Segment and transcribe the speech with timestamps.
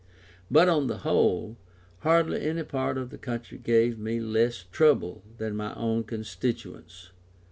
[0.49, 1.57] But, on the whole,
[1.99, 7.11] hardly any part of the country gave me less trouble than my own constituents.